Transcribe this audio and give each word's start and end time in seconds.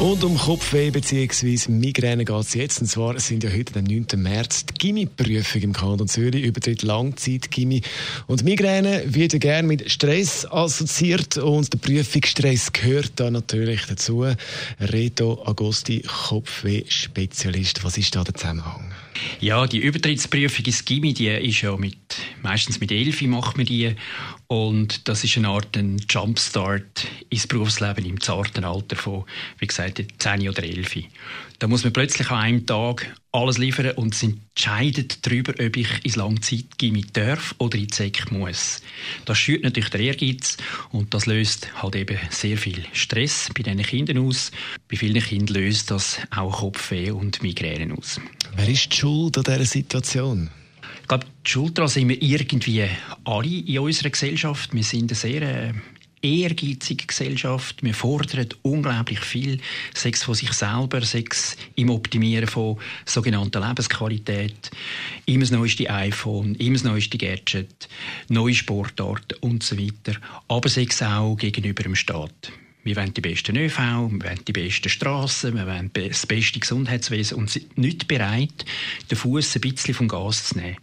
und 0.00 0.24
um 0.24 0.36
Kopfweh 0.36 0.90
bzw. 0.90 1.70
Migräne 1.70 2.24
geht 2.24 2.40
es 2.40 2.54
jetzt. 2.54 2.80
Und 2.80 2.86
zwar 2.88 3.18
sind 3.20 3.44
ja 3.44 3.50
heute, 3.50 3.78
am 3.78 3.84
9. 3.84 4.06
März, 4.16 4.66
die 4.66 4.74
Gimmi-Prüfung 4.74 5.62
im 5.62 5.72
Kanton 5.72 6.08
Zürich, 6.08 6.44
übertritt 6.44 6.82
Langzeit-Gimmi. 6.82 7.82
Und 8.26 8.44
Migräne 8.44 9.02
wird 9.06 9.32
ja 9.32 9.38
gerne 9.38 9.68
mit 9.68 9.90
Stress 9.90 10.46
assoziiert 10.50 11.36
und 11.36 11.72
der 11.72 11.78
Prüfungsstress 11.78 12.72
gehört 12.72 13.12
da 13.16 13.30
natürlich 13.30 13.82
dazu. 13.86 14.26
Reto 14.80 15.42
Agosti, 15.46 16.02
Kopfweh-Spezialist. 16.02 17.84
Was 17.84 17.96
ist 17.96 18.14
da 18.16 18.24
der 18.24 18.34
Zusammenhang? 18.34 18.92
Ja, 19.40 19.66
die 19.66 19.78
Übertrittsprüfung 19.78 20.64
ins 20.66 20.84
Gimmi, 20.84 21.14
die 21.14 21.28
ist 21.28 21.62
ja 21.62 21.76
mit, 21.76 21.96
meistens 22.44 22.80
mit 22.80 22.92
Elfi 22.92 23.26
macht 23.26 23.56
man 23.56 23.66
die. 23.66 23.96
Und 24.46 25.08
das 25.08 25.24
ist 25.24 25.36
eine 25.36 25.48
Art 25.48 25.76
ein 25.76 26.00
Jumpstart 26.08 27.06
ins 27.30 27.46
Berufsleben 27.46 28.04
im 28.04 28.20
zarten 28.20 28.64
Alter 28.64 28.96
von, 28.96 29.24
wie 29.58 29.66
gesagt, 29.66 30.02
10 30.18 30.48
oder 30.48 30.62
11. 30.62 31.04
Da 31.58 31.68
muss 31.68 31.84
man 31.84 31.92
plötzlich 31.92 32.30
an 32.30 32.38
einem 32.38 32.66
Tag 32.66 33.14
alles 33.32 33.58
liefern 33.58 33.92
und 33.92 34.14
es 34.14 34.22
entscheidet 34.22 35.26
darüber, 35.26 35.52
ob 35.52 35.76
ich 35.76 35.88
ins 36.04 36.16
Langzeitgimmi 36.16 37.04
darf 37.12 37.54
oder 37.58 37.78
in 37.78 37.86
die 37.86 37.94
Sek 37.94 38.30
muss. 38.30 38.82
Das 39.24 39.38
schürt 39.38 39.64
natürlich 39.64 39.90
der 39.90 40.00
Ehrgeiz 40.00 40.56
und 40.90 41.14
das 41.14 41.26
löst 41.26 41.68
halt 41.82 41.96
eben 41.96 42.18
sehr 42.30 42.58
viel 42.58 42.84
Stress 42.92 43.50
bei 43.56 43.62
diesen 43.62 43.82
Kindern 43.82 44.18
aus. 44.18 44.52
Bei 44.88 44.96
vielen 44.96 45.22
Kindern 45.22 45.62
löst 45.62 45.90
das 45.90 46.18
auch 46.30 46.60
Kopfweh 46.60 47.10
und 47.10 47.42
Migräne 47.42 47.94
aus. 47.94 48.20
Wer 48.56 48.68
ist 48.68 48.92
die 48.92 48.96
Schuld 48.96 49.38
an 49.38 49.44
dieser 49.44 49.64
Situation? 49.64 50.50
Ich 51.04 51.08
glaube, 51.08 51.26
die 51.46 51.50
Schuld 51.50 51.76
daran 51.76 51.90
sind 51.90 52.08
wir 52.08 52.22
irgendwie 52.22 52.88
alle 53.24 53.46
in 53.46 53.78
unserer 53.78 54.08
Gesellschaft. 54.08 54.72
Wir 54.72 54.82
sind 54.82 55.10
eine 55.10 55.14
sehr 55.14 55.42
äh, 55.42 55.72
ehrgeizige 56.22 57.04
Gesellschaft. 57.04 57.82
Wir 57.82 57.92
fordern 57.92 58.48
unglaublich 58.62 59.20
viel, 59.20 59.60
Sex 59.92 60.22
von 60.22 60.34
sich 60.34 60.50
selber, 60.54 61.02
Sex 61.02 61.58
im 61.74 61.90
Optimieren 61.90 62.48
von 62.48 62.78
sogenannter 63.04 63.60
Lebensqualität, 63.60 64.70
immer 65.26 65.40
das 65.40 65.50
neueste 65.50 65.90
iPhone, 65.90 66.54
immer 66.54 66.76
das 66.76 66.84
neueste 66.84 67.18
Gadget, 67.18 67.86
neue 68.30 68.54
Sportarten 68.54 69.36
und 69.42 69.62
so 69.62 69.76
weiter. 69.78 70.18
Aber 70.48 70.70
Sex 70.70 71.02
auch 71.02 71.36
gegenüber 71.36 71.82
dem 71.82 71.96
Staat. 71.96 72.50
Wir 72.84 72.96
wollen 72.96 73.14
die 73.14 73.22
besten 73.22 73.56
ÖV, 73.56 73.78
wir 73.78 74.24
wollen 74.24 74.44
die 74.46 74.52
besten 74.52 74.90
Strassen, 74.90 75.56
wir 75.56 75.66
wollen 75.66 75.90
das 75.94 76.26
beste 76.26 76.60
Gesundheitswesen 76.60 77.38
und 77.38 77.50
sind 77.50 77.78
nicht 77.78 78.06
bereit, 78.08 78.66
den 79.10 79.16
Fuß 79.16 79.56
ein 79.56 79.60
bisschen 79.62 79.94
vom 79.94 80.06
Gas 80.06 80.48
zu 80.48 80.58
nehmen. 80.58 80.76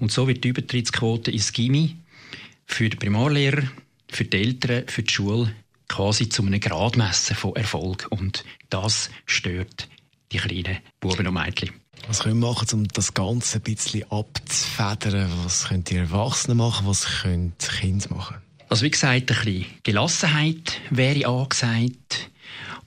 Und 0.00 0.10
so 0.10 0.26
wird 0.26 0.42
die 0.42 0.48
Übertrittsquote 0.48 1.30
ins 1.30 1.52
Gimmi 1.52 1.96
für 2.66 2.88
den 2.88 2.98
Primarlehrer, 2.98 3.62
für 4.10 4.24
die 4.24 4.36
Eltern, 4.36 4.88
für 4.88 5.04
die 5.04 5.12
Schule 5.12 5.54
quasi 5.86 6.28
zu 6.28 6.42
einem 6.42 6.58
Gradmessen 6.58 7.36
von 7.36 7.54
Erfolg. 7.54 8.08
Und 8.10 8.44
das 8.68 9.10
stört 9.24 9.88
die 10.32 10.38
kleinen 10.38 10.78
Buben 10.98 11.26
und 11.28 11.34
Mädchen. 11.34 11.70
Was 12.08 12.20
können 12.20 12.40
wir 12.40 12.48
machen, 12.48 12.66
um 12.72 12.88
das 12.88 13.14
Ganze 13.14 13.58
ein 13.58 13.62
bisschen 13.62 14.10
abzufedern? 14.10 15.30
Was 15.44 15.68
können 15.68 15.84
die 15.84 15.96
Erwachsenen 15.96 16.58
machen? 16.58 16.86
Was 16.86 17.22
können 17.22 17.52
die 17.60 17.76
Kinder 17.76 18.08
machen? 18.10 18.36
Also 18.68 18.84
wie 18.84 18.90
gesagt, 18.90 19.30
ein 19.30 19.44
bisschen 19.44 19.66
Gelassenheit 19.82 20.80
wäre 20.90 21.28
angesagt 21.28 22.30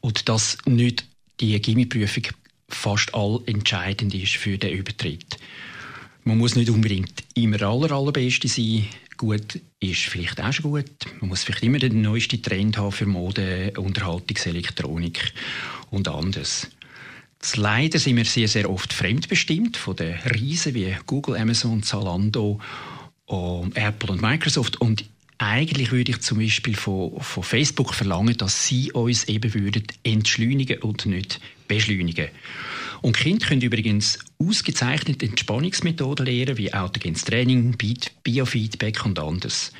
und 0.02 0.28
dass 0.28 0.58
nicht 0.66 1.06
die 1.39 1.61
Gimmiprüfung 1.61 2.23
fast 2.70 3.14
all 3.14 3.39
entscheidend 3.45 4.14
ist 4.14 4.36
für 4.36 4.58
den 4.58 4.73
Übertritt. 4.73 5.38
Man 6.23 6.37
muss 6.39 6.55
nicht 6.55 6.70
unbedingt 6.70 7.23
immer 7.36 7.61
aller 7.61 7.92
allerbeste 7.92 8.48
sein. 8.48 8.86
Gut 9.16 9.61
ist 9.80 10.02
vielleicht 10.02 10.42
auch 10.42 10.52
schon 10.52 10.71
gut. 10.71 10.92
Man 11.21 11.30
muss 11.30 11.43
vielleicht 11.43 11.64
immer 11.64 11.80
den 11.80 12.02
neuesten 12.02 12.42
Trend 12.42 12.77
haben 12.77 12.92
für 12.92 13.05
Mode, 13.05 13.71
Unterhaltungselektronik 13.77 15.33
und 15.89 16.08
anderes. 16.08 16.67
Leider 17.55 17.98
sind 17.98 18.17
wir 18.17 18.26
sehr, 18.26 18.48
sehr 18.48 18.70
oft 18.70 18.92
fremdbestimmt 18.93 19.77
von 19.77 19.95
den 19.95 20.16
Riesen 20.16 20.73
wie 20.73 20.95
Google, 21.05 21.37
Amazon, 21.37 21.82
Zalando, 21.82 22.60
Apple 23.27 24.11
und 24.11 24.21
Microsoft. 24.21 24.82
Und 24.82 25.05
eigentlich 25.37 25.92
würde 25.92 26.11
ich 26.11 26.21
zum 26.21 26.39
Beispiel 26.39 26.75
von, 26.75 27.20
von 27.20 27.43
Facebook 27.43 27.93
verlangen, 27.93 28.37
dass 28.37 28.65
sie 28.65 28.92
uns 28.92 29.25
eben 29.25 29.53
würden 29.53 29.83
entschleunigen 30.03 30.81
und 30.81 31.05
nicht 31.05 31.39
beschleunigen. 31.67 32.30
Und 33.02 33.17
Kinder 33.17 33.45
können 33.45 33.61
übrigens 33.61 34.20
ausgezeichnete 34.39 35.27
Entspannungsmethoden 35.27 36.25
lernen, 36.25 36.58
wie 36.58 36.73
autogenes 36.73 37.23
Training, 37.23 37.77
Biofeedback 38.23 39.05
und 39.05 39.20
anderes. 39.20 39.71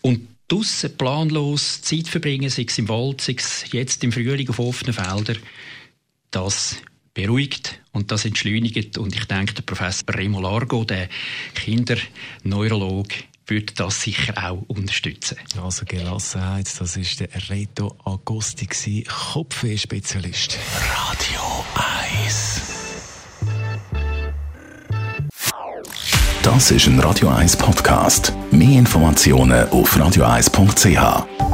Und 0.00 0.26
draussen 0.48 0.96
planlos 0.96 1.82
Zeit 1.82 2.08
verbringen, 2.08 2.48
sei 2.48 2.64
es 2.68 2.78
im 2.78 2.88
Wald, 2.88 3.20
sei 3.20 3.34
es 3.36 3.64
jetzt 3.72 4.02
im 4.04 4.12
Frühling 4.12 4.48
auf 4.48 4.58
offenen 4.58 4.94
Feldern, 4.94 5.38
das 6.30 6.76
beruhigt 7.12 7.80
und 7.92 8.10
das 8.10 8.24
entschleunigt. 8.24 8.98
Und 8.98 9.14
ich 9.14 9.24
denke, 9.26 9.54
der 9.54 9.62
Professor 9.62 10.14
Remo 10.14 10.40
Largo, 10.40 10.84
der 10.84 11.08
Kinderneurolog, 11.54 13.08
würde 13.46 13.74
das 13.74 14.02
sicher 14.02 14.34
auch 14.42 14.62
unterstützen. 14.68 15.36
Also 15.62 15.84
Gelassenheit, 15.86 16.68
das 16.78 16.96
ist 16.96 17.20
der 17.20 17.28
Reto 17.50 17.96
Agosti, 18.04 19.04
Kopfweh-Spezialist. 19.04 20.58
Radio 20.96 21.64
1 22.24 22.62
Das 26.42 26.70
ist 26.70 26.86
ein 26.86 27.00
Radio 27.00 27.30
1 27.30 27.56
Podcast. 27.56 28.34
Mehr 28.50 28.78
Informationen 28.78 29.66
auf 29.70 29.96
radio1.ch. 29.96 31.53